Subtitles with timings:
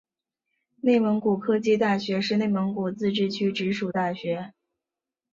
[0.77, 4.51] 内蒙古科技大学是内蒙古自治区直属大学。